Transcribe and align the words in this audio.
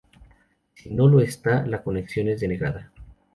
Si 0.73 0.89
no 0.95 1.07
lo 1.07 1.19
está, 1.21 1.63
la 1.67 1.83
conexión 1.83 2.27
es 2.27 2.41
denegada. 2.41 2.91